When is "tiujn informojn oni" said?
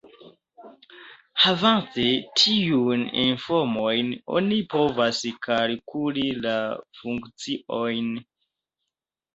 2.39-4.59